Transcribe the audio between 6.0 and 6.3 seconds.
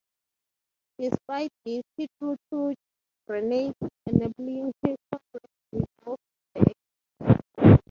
from